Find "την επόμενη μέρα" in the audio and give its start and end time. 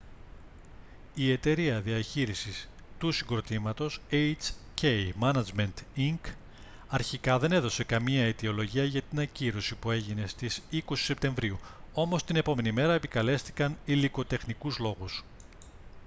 12.23-12.93